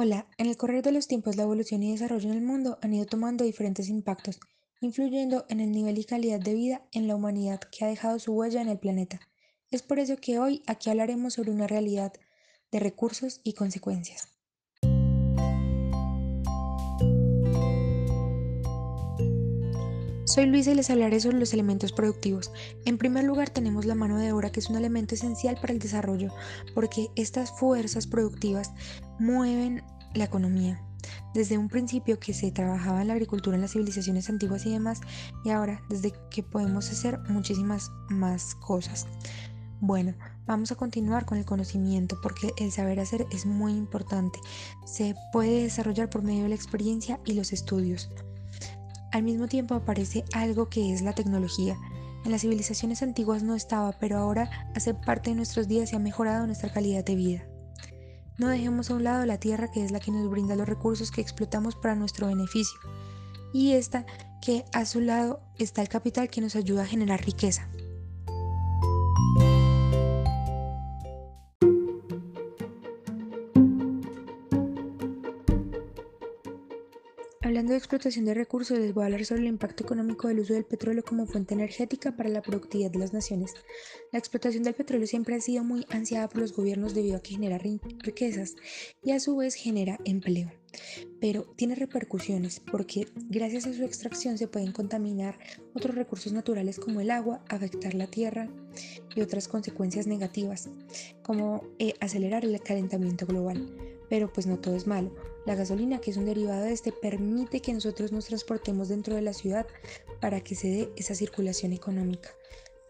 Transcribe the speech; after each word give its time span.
Hola, 0.00 0.28
en 0.38 0.46
el 0.46 0.56
correr 0.56 0.84
de 0.84 0.92
los 0.92 1.08
tiempos 1.08 1.34
la 1.34 1.42
evolución 1.42 1.82
y 1.82 1.90
desarrollo 1.90 2.30
en 2.30 2.36
el 2.36 2.40
mundo 2.40 2.78
han 2.82 2.94
ido 2.94 3.04
tomando 3.04 3.42
diferentes 3.42 3.88
impactos, 3.88 4.38
influyendo 4.80 5.44
en 5.48 5.58
el 5.58 5.72
nivel 5.72 5.98
y 5.98 6.04
calidad 6.04 6.38
de 6.38 6.54
vida 6.54 6.82
en 6.92 7.08
la 7.08 7.16
humanidad 7.16 7.58
que 7.58 7.84
ha 7.84 7.88
dejado 7.88 8.20
su 8.20 8.32
huella 8.32 8.62
en 8.62 8.68
el 8.68 8.78
planeta. 8.78 9.18
Es 9.72 9.82
por 9.82 9.98
ello 9.98 10.16
que 10.20 10.38
hoy 10.38 10.62
aquí 10.68 10.88
hablaremos 10.88 11.34
sobre 11.34 11.50
una 11.50 11.66
realidad 11.66 12.12
de 12.70 12.78
recursos 12.78 13.40
y 13.42 13.54
consecuencias. 13.54 14.37
Soy 20.38 20.46
Luisa 20.46 20.70
y 20.70 20.76
les 20.76 20.88
hablaré 20.88 21.18
sobre 21.18 21.40
los 21.40 21.52
elementos 21.52 21.90
productivos. 21.90 22.52
En 22.84 22.96
primer 22.96 23.24
lugar 23.24 23.50
tenemos 23.50 23.86
la 23.86 23.96
mano 23.96 24.18
de 24.18 24.30
obra 24.30 24.50
que 24.52 24.60
es 24.60 24.70
un 24.70 24.76
elemento 24.76 25.16
esencial 25.16 25.58
para 25.60 25.72
el 25.72 25.80
desarrollo 25.80 26.32
porque 26.76 27.08
estas 27.16 27.50
fuerzas 27.58 28.06
productivas 28.06 28.70
mueven 29.18 29.82
la 30.14 30.22
economía. 30.22 30.80
Desde 31.34 31.58
un 31.58 31.66
principio 31.66 32.20
que 32.20 32.34
se 32.34 32.52
trabajaba 32.52 33.02
en 33.02 33.08
la 33.08 33.14
agricultura 33.14 33.56
en 33.56 33.62
las 33.62 33.72
civilizaciones 33.72 34.30
antiguas 34.30 34.64
y 34.64 34.70
demás 34.70 35.00
y 35.44 35.50
ahora 35.50 35.82
desde 35.88 36.12
que 36.30 36.44
podemos 36.44 36.88
hacer 36.88 37.18
muchísimas 37.28 37.90
más 38.08 38.54
cosas. 38.54 39.08
Bueno, 39.80 40.14
vamos 40.46 40.70
a 40.70 40.76
continuar 40.76 41.26
con 41.26 41.38
el 41.38 41.46
conocimiento 41.46 42.16
porque 42.22 42.52
el 42.58 42.70
saber 42.70 43.00
hacer 43.00 43.26
es 43.32 43.44
muy 43.44 43.72
importante. 43.72 44.38
Se 44.86 45.16
puede 45.32 45.64
desarrollar 45.64 46.08
por 46.10 46.22
medio 46.22 46.44
de 46.44 46.50
la 46.50 46.54
experiencia 46.54 47.18
y 47.24 47.32
los 47.32 47.52
estudios. 47.52 48.08
Al 49.10 49.22
mismo 49.22 49.48
tiempo 49.48 49.74
aparece 49.74 50.24
algo 50.32 50.68
que 50.68 50.92
es 50.92 51.02
la 51.02 51.14
tecnología. 51.14 51.78
En 52.24 52.30
las 52.30 52.42
civilizaciones 52.42 53.02
antiguas 53.02 53.42
no 53.42 53.54
estaba, 53.54 53.92
pero 53.92 54.18
ahora 54.18 54.50
hace 54.74 54.92
parte 54.92 55.30
de 55.30 55.36
nuestros 55.36 55.66
días 55.66 55.92
y 55.92 55.96
ha 55.96 55.98
mejorado 55.98 56.46
nuestra 56.46 56.70
calidad 56.72 57.04
de 57.04 57.14
vida. 57.14 57.46
No 58.36 58.48
dejemos 58.48 58.90
a 58.90 58.94
un 58.94 59.04
lado 59.04 59.24
la 59.24 59.40
tierra 59.40 59.70
que 59.70 59.84
es 59.84 59.90
la 59.90 60.00
que 60.00 60.12
nos 60.12 60.28
brinda 60.30 60.56
los 60.56 60.68
recursos 60.68 61.10
que 61.10 61.20
explotamos 61.20 61.74
para 61.74 61.94
nuestro 61.94 62.26
beneficio. 62.26 62.78
Y 63.52 63.72
esta 63.72 64.04
que 64.42 64.64
a 64.72 64.84
su 64.84 65.00
lado 65.00 65.40
está 65.58 65.82
el 65.82 65.88
capital 65.88 66.28
que 66.28 66.40
nos 66.40 66.54
ayuda 66.54 66.82
a 66.82 66.86
generar 66.86 67.24
riqueza. 67.24 67.68
Explotación 77.78 78.24
de 78.24 78.34
recursos, 78.34 78.78
les 78.78 78.92
voy 78.92 79.02
a 79.02 79.06
hablar 79.06 79.24
sobre 79.24 79.42
el 79.42 79.48
impacto 79.48 79.84
económico 79.84 80.28
del 80.28 80.40
uso 80.40 80.54
del 80.54 80.64
petróleo 80.64 81.02
como 81.02 81.26
fuente 81.26 81.54
energética 81.54 82.16
para 82.16 82.28
la 82.28 82.42
productividad 82.42 82.90
de 82.90 82.98
las 82.98 83.12
naciones. 83.12 83.54
La 84.12 84.18
explotación 84.18 84.62
del 84.62 84.74
petróleo 84.74 85.06
siempre 85.06 85.34
ha 85.34 85.40
sido 85.40 85.64
muy 85.64 85.86
ansiada 85.90 86.28
por 86.28 86.40
los 86.40 86.52
gobiernos 86.52 86.94
debido 86.94 87.16
a 87.16 87.22
que 87.22 87.32
genera 87.32 87.58
riquezas 87.58 88.56
y 89.02 89.12
a 89.12 89.20
su 89.20 89.36
vez 89.36 89.54
genera 89.54 89.98
empleo. 90.04 90.50
Pero 91.20 91.44
tiene 91.56 91.74
repercusiones 91.74 92.60
porque 92.60 93.08
gracias 93.28 93.66
a 93.66 93.72
su 93.72 93.84
extracción 93.84 94.38
se 94.38 94.48
pueden 94.48 94.72
contaminar 94.72 95.38
otros 95.74 95.94
recursos 95.94 96.32
naturales 96.32 96.78
como 96.78 97.00
el 97.00 97.10
agua, 97.10 97.42
afectar 97.48 97.94
la 97.94 98.06
tierra 98.06 98.48
y 99.14 99.20
otras 99.20 99.48
consecuencias 99.48 100.06
negativas, 100.06 100.68
como 101.22 101.62
eh, 101.78 101.94
acelerar 102.00 102.44
el 102.44 102.60
calentamiento 102.60 103.26
global. 103.26 103.74
Pero 104.08 104.32
pues 104.32 104.46
no 104.46 104.58
todo 104.58 104.74
es 104.76 104.86
malo. 104.86 105.14
La 105.48 105.54
gasolina, 105.54 105.98
que 105.98 106.10
es 106.10 106.18
un 106.18 106.26
derivado 106.26 106.64
de 106.64 106.74
este, 106.74 106.92
permite 106.92 107.60
que 107.60 107.72
nosotros 107.72 108.12
nos 108.12 108.26
transportemos 108.26 108.90
dentro 108.90 109.14
de 109.14 109.22
la 109.22 109.32
ciudad 109.32 109.66
para 110.20 110.42
que 110.42 110.54
se 110.54 110.68
dé 110.68 110.92
esa 110.96 111.14
circulación 111.14 111.72
económica. 111.72 112.28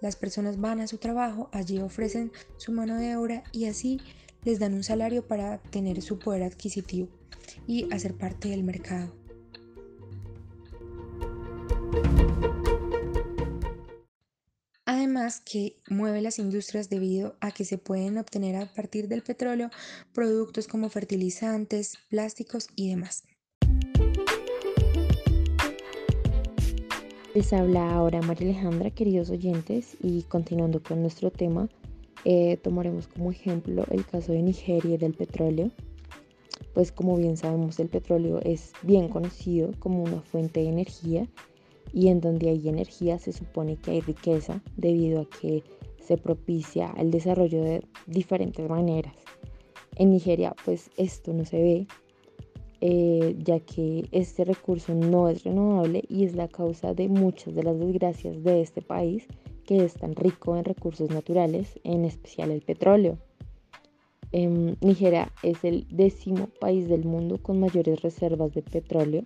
Las 0.00 0.16
personas 0.16 0.60
van 0.60 0.80
a 0.80 0.88
su 0.88 0.98
trabajo, 0.98 1.48
allí 1.52 1.78
ofrecen 1.78 2.32
su 2.56 2.72
mano 2.72 2.96
de 2.96 3.14
obra 3.14 3.44
y 3.52 3.66
así 3.66 4.00
les 4.42 4.58
dan 4.58 4.74
un 4.74 4.82
salario 4.82 5.24
para 5.24 5.58
tener 5.70 6.02
su 6.02 6.18
poder 6.18 6.42
adquisitivo 6.42 7.06
y 7.68 7.86
hacer 7.94 8.14
parte 8.14 8.48
del 8.48 8.64
mercado. 8.64 9.14
Que 15.44 15.74
mueve 15.90 16.22
las 16.22 16.38
industrias 16.38 16.88
debido 16.88 17.36
a 17.40 17.50
que 17.50 17.64
se 17.64 17.76
pueden 17.76 18.18
obtener 18.18 18.54
a 18.54 18.72
partir 18.72 19.08
del 19.08 19.22
petróleo 19.22 19.68
productos 20.12 20.68
como 20.68 20.90
fertilizantes, 20.90 21.98
plásticos 22.08 22.68
y 22.76 22.90
demás. 22.90 23.24
Les 27.34 27.52
habla 27.52 27.90
ahora 27.90 28.22
María 28.22 28.50
Alejandra, 28.50 28.90
queridos 28.90 29.30
oyentes, 29.30 29.96
y 30.00 30.22
continuando 30.22 30.80
con 30.80 31.00
nuestro 31.00 31.32
tema, 31.32 31.68
eh, 32.24 32.56
tomaremos 32.56 33.08
como 33.08 33.32
ejemplo 33.32 33.86
el 33.90 34.06
caso 34.06 34.30
de 34.30 34.42
Nigeria 34.42 34.94
y 34.94 34.98
del 34.98 35.14
petróleo. 35.14 35.72
Pues 36.74 36.92
como 36.92 37.16
bien 37.16 37.36
sabemos, 37.36 37.80
el 37.80 37.88
petróleo 37.88 38.40
es 38.44 38.72
bien 38.82 39.08
conocido 39.08 39.72
como 39.80 40.04
una 40.04 40.20
fuente 40.20 40.60
de 40.60 40.68
energía 40.68 41.26
y 41.92 42.08
en 42.08 42.20
donde 42.20 42.50
hay 42.50 42.68
energía 42.68 43.18
se 43.18 43.32
supone 43.32 43.76
que 43.76 43.92
hay 43.92 44.00
riqueza 44.00 44.62
debido 44.76 45.20
a 45.22 45.28
que 45.40 45.62
se 46.00 46.16
propicia 46.16 46.94
el 46.96 47.10
desarrollo 47.10 47.62
de 47.62 47.84
diferentes 48.06 48.68
maneras. 48.68 49.14
En 49.96 50.10
Nigeria 50.10 50.54
pues 50.64 50.90
esto 50.96 51.32
no 51.32 51.44
se 51.44 51.62
ve 51.62 51.86
eh, 52.80 53.34
ya 53.42 53.58
que 53.58 54.08
este 54.12 54.44
recurso 54.44 54.94
no 54.94 55.28
es 55.28 55.42
renovable 55.42 56.04
y 56.08 56.24
es 56.24 56.36
la 56.36 56.46
causa 56.46 56.94
de 56.94 57.08
muchas 57.08 57.54
de 57.54 57.64
las 57.64 57.78
desgracias 57.78 58.42
de 58.44 58.60
este 58.60 58.82
país 58.82 59.26
que 59.66 59.84
es 59.84 59.94
tan 59.94 60.14
rico 60.14 60.56
en 60.56 60.64
recursos 60.64 61.10
naturales, 61.10 61.78
en 61.84 62.04
especial 62.04 62.52
el 62.52 62.62
petróleo. 62.62 63.18
Em, 64.30 64.76
Nigeria 64.80 65.32
es 65.42 65.64
el 65.64 65.86
décimo 65.90 66.48
país 66.60 66.88
del 66.88 67.04
mundo 67.04 67.42
con 67.42 67.58
mayores 67.58 68.00
reservas 68.00 68.54
de 68.54 68.62
petróleo 68.62 69.24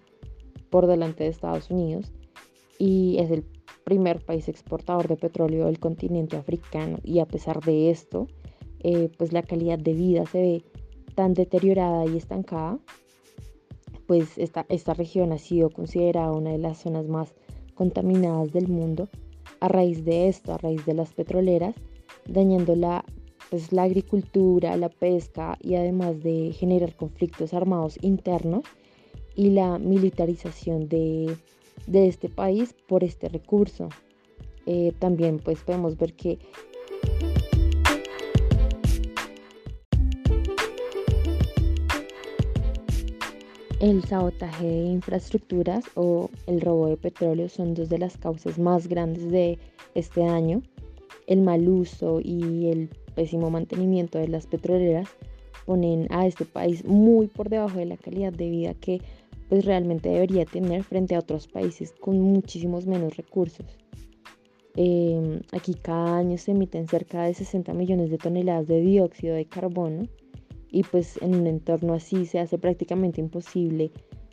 por 0.71 0.87
delante 0.87 1.25
de 1.25 1.31
Estados 1.31 1.71
Unidos 1.71 2.13
y 2.79 3.19
es 3.19 3.31
el 3.31 3.45
primer 3.85 4.25
país 4.25 4.49
exportador 4.49 5.09
de 5.09 5.17
petróleo 5.17 5.67
del 5.67 5.79
continente 5.79 6.37
africano. 6.37 6.99
Y 7.03 7.19
a 7.19 7.27
pesar 7.27 7.61
de 7.61 7.91
esto, 7.91 8.27
eh, 8.81 9.11
pues 9.17 9.33
la 9.33 9.43
calidad 9.43 9.79
de 9.79 9.93
vida 9.95 10.27
se 10.27 10.41
ve 10.41 10.65
tan 11.15 11.35
deteriorada 11.35 12.07
y 12.07 12.17
estancada, 12.17 12.79
pues 14.07 14.39
esta, 14.39 14.67
esta 14.69 14.95
región 14.95 15.33
ha 15.33 15.39
sido 15.39 15.71
considerada 15.71 16.33
una 16.33 16.51
de 16.51 16.59
las 16.59 16.79
zonas 16.79 17.07
más 17.07 17.35
contaminadas 17.75 18.53
del 18.53 18.69
mundo. 18.69 19.09
A 19.61 19.69
raíz 19.69 20.05
de 20.05 20.29
esto, 20.29 20.53
a 20.53 20.59
raíz 20.59 20.85
de 20.87 20.95
las 20.95 21.13
petroleras, 21.13 21.75
dañando 22.27 22.75
la, 22.75 23.05
pues, 23.51 23.73
la 23.73 23.85
agricultura, 23.85 24.77
la 24.77 24.89
pesca 24.89 25.57
y 25.61 25.75
además 25.77 26.23
de 26.23 26.53
generar 26.53 26.97
conflictos 26.97 27.55
armados 27.55 27.99
internos 28.03 28.63
y 29.35 29.51
la 29.51 29.79
militarización 29.79 30.89
de, 30.89 31.37
de 31.87 32.09
este 32.09 32.29
país 32.29 32.75
por 32.87 33.05
este 33.05 33.29
recurso. 33.29 33.89
Eh, 34.67 34.93
también 34.99 35.39
pues 35.39 35.61
podemos 35.63 35.97
ver 35.97 36.15
que 36.15 36.39
el 43.81 44.05
sabotaje 44.05 44.65
de 44.65 44.85
infraestructuras 44.85 45.85
o 45.95 46.31
el 46.47 46.61
robo 46.61 46.87
de 46.87 46.97
petróleo 46.97 47.49
son 47.49 47.75
dos 47.75 47.89
de 47.89 47.99
las 47.99 48.17
causas 48.17 48.57
más 48.57 48.87
grandes 48.87 49.29
de 49.31 49.59
este 49.97 50.23
año. 50.23 50.63
El 51.27 51.43
mal 51.43 51.69
uso 51.69 52.21
y 52.23 52.69
el 52.69 52.91
pésimo 53.17 53.51
mantenimiento 53.51 54.19
de 54.19 54.29
las 54.29 54.47
petroleras 54.47 55.09
ponen 55.67 56.07
a 56.11 56.27
este 56.27 56.45
país 56.45 56.85
muy 56.85 57.27
por 57.27 57.49
debajo 57.49 57.79
de 57.79 57.87
la 57.87 57.97
calidad 57.97 58.33
de 58.33 58.51
vida 58.51 58.75
que 58.75 59.01
pues 59.49 59.65
realmente 59.65 60.09
debería 60.09 60.45
tener 60.45 60.83
frente 60.85 61.15
a 61.15 61.19
otros 61.19 61.47
países 61.47 61.93
con 62.01 62.21
muchísimos 62.21 62.87
menos 62.87 63.17
recursos. 63.17 63.67
Em, 64.75 65.41
aquí 65.53 65.75
cada 65.75 66.17
año 66.17 66.39
se 66.39 66.53
emiten 66.53 66.89
cerca 66.89 67.25
de 67.25 67.35
60 67.35 67.75
millones 67.75 68.11
de 68.11 68.17
toneladas 68.17 68.67
de 68.67 68.81
dióxido 68.81 69.35
de 69.35 69.45
carbono 69.45 70.05
y 70.71 70.83
pues 70.85 71.21
en 71.21 71.35
un 71.35 71.47
entorno 71.47 71.93
así 71.93 72.25
se 72.25 72.39
hace 72.39 72.57
prácticamente 72.57 73.21
imposible 73.21 73.91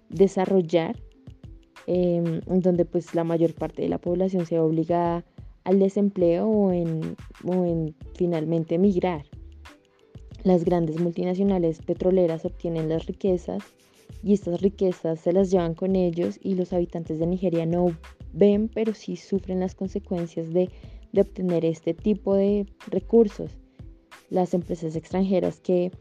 desarrollar, 0.09 0.95
em, 1.87 2.39
donde 2.47 2.85
pues 2.85 3.13
la 3.13 3.25
mayor 3.25 3.53
parte 3.53 3.81
de 3.81 3.89
la 3.89 3.97
población 3.97 4.45
se 4.45 4.59
obliga 4.59 5.25
al 5.65 5.79
desempleo 5.79 6.47
o 6.47 6.71
en, 6.71 7.15
o 7.45 7.65
en 7.65 7.95
finalmente 8.15 8.75
emigrar. 8.75 9.25
Las 10.43 10.63
grandes 10.63 11.01
multinacionales 11.01 11.81
petroleras 11.81 12.45
obtienen 12.45 12.87
las 12.87 13.05
riquezas 13.05 13.61
y 14.23 14.33
estas 14.33 14.61
riquezas 14.61 15.19
se 15.19 15.31
las 15.31 15.51
llevan 15.51 15.75
con 15.75 15.95
ellos 15.95 16.39
y 16.41 16.55
los 16.55 16.73
habitantes 16.73 17.19
de 17.19 17.27
Nigeria 17.27 17.65
no 17.65 17.95
ven, 18.33 18.69
pero 18.69 18.93
sí 18.93 19.15
sufren 19.15 19.59
las 19.59 19.75
consecuencias 19.75 20.51
de, 20.53 20.69
obtener 21.17 21.65
este 21.65 21.93
tipo 21.95 22.35
de 22.35 22.67
recursos. 22.87 23.51
Las 24.29 24.53
empresas 24.53 24.95
extranjeras 24.95 25.59
que 25.59 25.91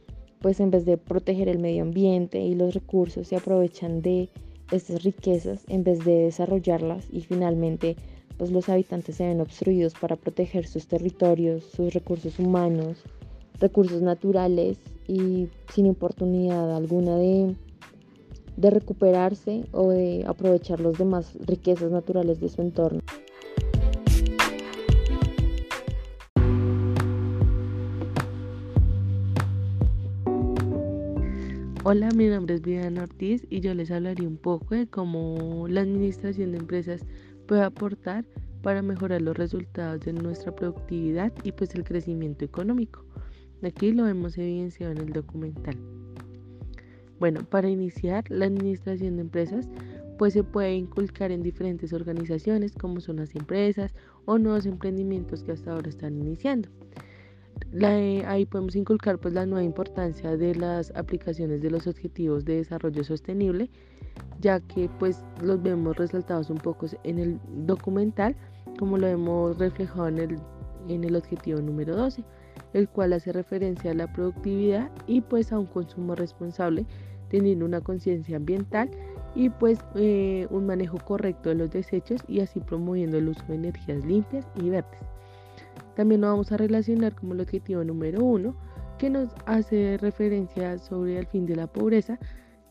pues 0.40 0.60
en 0.60 0.70
vez 0.70 0.84
de 0.84 0.98
proteger 0.98 1.48
el 1.48 1.58
medio 1.58 1.82
ambiente 1.82 2.40
y 2.40 2.54
los 2.54 2.74
recursos 2.74 3.26
se 3.26 3.36
aprovechan 3.36 4.02
de 4.02 4.28
estas 4.70 5.02
riquezas 5.02 5.64
en 5.68 5.82
vez 5.82 6.04
de 6.04 6.24
desarrollarlas 6.24 7.08
y 7.10 7.22
finalmente 7.22 7.96
pues 8.36 8.52
los 8.52 8.68
habitantes 8.68 9.16
se 9.16 9.26
ven 9.26 9.40
obstruidos 9.40 9.94
para 9.94 10.14
proteger 10.14 10.66
sus 10.66 10.86
territorios, 10.86 11.64
sus 11.64 11.92
recursos 11.92 12.38
humanos, 12.38 13.02
recursos 13.58 14.02
naturales 14.02 14.78
y 15.08 15.48
sin 15.72 15.90
oportunidad 15.90 16.76
alguna 16.76 17.16
de, 17.16 17.56
de 18.58 18.70
recuperarse 18.70 19.66
o 19.70 19.90
de 19.90 20.24
aprovechar 20.26 20.80
las 20.80 20.98
demás 20.98 21.32
riquezas 21.46 21.92
naturales 21.92 22.40
de 22.40 22.48
su 22.48 22.60
entorno. 22.60 23.00
Hola, 31.84 32.10
mi 32.16 32.26
nombre 32.26 32.56
es 32.56 32.62
Viviana 32.62 33.04
Ortiz 33.04 33.46
y 33.48 33.60
yo 33.60 33.72
les 33.74 33.92
hablaré 33.92 34.26
un 34.26 34.36
poco 34.36 34.74
de 34.74 34.88
cómo 34.88 35.66
la 35.68 35.82
administración 35.82 36.50
de 36.50 36.58
empresas 36.58 37.06
puede 37.46 37.62
aportar 37.62 38.24
para 38.62 38.82
mejorar 38.82 39.22
los 39.22 39.36
resultados 39.36 40.00
de 40.00 40.12
nuestra 40.12 40.54
productividad 40.54 41.32
y 41.44 41.52
pues 41.52 41.76
el 41.76 41.84
crecimiento 41.84 42.44
económico. 42.44 43.04
Aquí 43.62 43.92
lo 43.92 44.06
hemos 44.08 44.36
evidenciado 44.36 44.92
en 44.92 44.98
el 44.98 45.12
documental. 45.12 45.76
Bueno, 47.20 47.40
para 47.44 47.68
iniciar, 47.68 48.24
la 48.30 48.46
administración 48.46 49.16
de 49.16 49.22
empresas 49.22 49.68
pues 50.18 50.32
se 50.32 50.42
puede 50.42 50.74
inculcar 50.74 51.30
en 51.30 51.42
diferentes 51.42 51.92
organizaciones 51.92 52.72
como 52.74 53.00
son 53.00 53.16
las 53.16 53.34
empresas 53.36 53.94
o 54.24 54.36
nuevos 54.36 54.66
emprendimientos 54.66 55.44
que 55.44 55.52
hasta 55.52 55.72
ahora 55.72 55.88
están 55.88 56.18
iniciando. 56.18 56.68
Eh, 57.72 58.24
ahí 58.26 58.44
podemos 58.46 58.76
inculcar 58.76 59.18
pues 59.18 59.34
la 59.34 59.46
nueva 59.46 59.64
importancia 59.64 60.36
de 60.36 60.54
las 60.54 60.90
aplicaciones 60.96 61.62
de 61.62 61.70
los 61.70 61.86
objetivos 61.86 62.44
de 62.44 62.56
desarrollo 62.56 63.04
sostenible, 63.04 63.70
ya 64.40 64.60
que 64.60 64.88
pues 64.98 65.22
los 65.42 65.62
vemos 65.62 65.96
resaltados 65.96 66.50
un 66.50 66.58
poco 66.58 66.86
en 67.04 67.18
el 67.18 67.40
documental, 67.66 68.36
como 68.78 68.96
lo 68.96 69.06
hemos 69.06 69.58
reflejado 69.58 70.08
en 70.08 70.18
el, 70.18 70.38
en 70.88 71.04
el 71.04 71.16
objetivo 71.16 71.60
número 71.60 71.96
12, 71.96 72.24
el 72.72 72.88
cual 72.88 73.12
hace 73.12 73.32
referencia 73.32 73.90
a 73.90 73.94
la 73.94 74.12
productividad 74.12 74.90
y 75.06 75.20
pues 75.20 75.52
a 75.52 75.58
un 75.58 75.66
consumo 75.66 76.14
responsable, 76.14 76.86
teniendo 77.28 77.64
una 77.64 77.80
conciencia 77.80 78.36
ambiental 78.36 78.90
y 79.34 79.50
pues 79.50 79.78
eh, 79.94 80.46
un 80.50 80.66
manejo 80.66 80.98
correcto 80.98 81.50
de 81.50 81.56
los 81.56 81.70
desechos 81.70 82.22
y 82.26 82.40
así 82.40 82.60
promoviendo 82.60 83.18
el 83.18 83.28
uso 83.28 83.44
de 83.48 83.56
energías 83.56 84.04
limpias 84.04 84.46
y 84.56 84.70
verdes. 84.70 85.00
También 85.94 86.20
lo 86.20 86.28
vamos 86.28 86.52
a 86.52 86.56
relacionar 86.56 87.14
como 87.14 87.34
el 87.34 87.40
objetivo 87.40 87.84
número 87.84 88.24
uno, 88.24 88.54
que 88.98 89.10
nos 89.10 89.30
hace 89.46 89.96
referencia 89.98 90.78
sobre 90.78 91.18
el 91.18 91.26
fin 91.26 91.46
de 91.46 91.56
la 91.56 91.66
pobreza, 91.66 92.18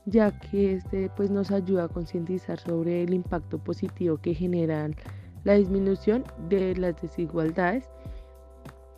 ya 0.05 0.37
que 0.39 0.73
este 0.75 1.09
pues 1.15 1.29
nos 1.29 1.51
ayuda 1.51 1.85
a 1.85 1.87
concientizar 1.89 2.59
sobre 2.59 3.03
el 3.03 3.13
impacto 3.13 3.57
positivo 3.57 4.17
que 4.17 4.33
generan 4.33 4.95
la 5.43 5.53
disminución 5.53 6.23
de 6.49 6.75
las 6.75 7.01
desigualdades, 7.01 7.89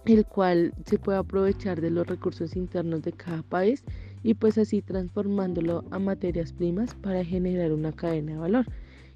el 0.05 0.25
cual 0.25 0.73
se 0.85 0.97
puede 0.97 1.17
aprovechar 1.17 1.81
de 1.81 1.91
los 1.91 2.07
recursos 2.07 2.55
internos 2.55 3.03
de 3.03 3.11
cada 3.11 3.43
país 3.43 3.83
y 4.23 4.33
pues 4.33 4.57
así 4.57 4.81
transformándolo 4.81 5.83
a 5.91 5.99
materias 5.99 6.53
primas 6.53 6.95
para 6.95 7.23
generar 7.23 7.71
una 7.71 7.91
cadena 7.91 8.33
de 8.33 8.37
valor. 8.37 8.65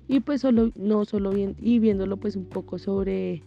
Y 0.08 0.20
pues 0.20 0.42
solo, 0.42 0.72
no 0.76 1.06
solo 1.06 1.32
bien, 1.32 1.56
y 1.60 1.80
viéndolo 1.80 2.18
pues 2.18 2.36
un 2.36 2.46
poco 2.46 2.78
sobre 2.78 3.42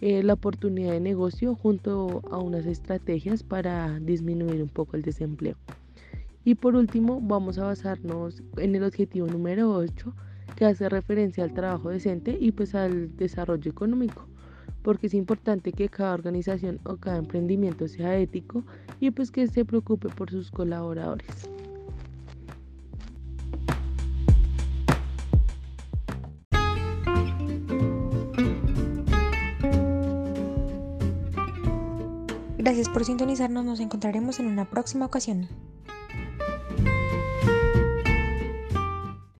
eh, 0.00 0.22
la 0.22 0.32
oportunidad 0.32 0.92
de 0.92 1.00
negocio 1.00 1.54
junto 1.54 2.22
a 2.30 2.38
unas 2.38 2.64
estrategias 2.66 3.42
para 3.42 4.00
disminuir 4.00 4.62
un 4.62 4.68
poco 4.68 4.96
el 4.96 5.02
desempleo. 5.02 5.56
Y 6.42 6.54
por 6.54 6.74
último, 6.74 7.20
vamos 7.20 7.58
a 7.58 7.64
basarnos 7.64 8.42
en 8.56 8.74
el 8.74 8.84
objetivo 8.84 9.26
número 9.26 9.72
8, 9.74 10.14
que 10.56 10.64
hace 10.64 10.88
referencia 10.88 11.44
al 11.44 11.52
trabajo 11.52 11.90
decente 11.90 12.36
y 12.40 12.52
pues 12.52 12.74
al 12.74 13.14
desarrollo 13.16 13.70
económico, 13.70 14.26
porque 14.82 15.06
es 15.08 15.14
importante 15.14 15.72
que 15.72 15.88
cada 15.88 16.14
organización 16.14 16.80
o 16.84 16.96
cada 16.96 17.18
emprendimiento 17.18 17.88
sea 17.88 18.16
ético 18.18 18.64
y 19.00 19.10
pues 19.10 19.30
que 19.30 19.46
se 19.46 19.64
preocupe 19.64 20.08
por 20.08 20.30
sus 20.30 20.50
colaboradores. 20.50 21.50
Gracias 32.58 32.90
por 32.90 33.04
sintonizarnos, 33.06 33.64
nos 33.64 33.80
encontraremos 33.80 34.38
en 34.38 34.46
una 34.46 34.68
próxima 34.68 35.06
ocasión. 35.06 35.48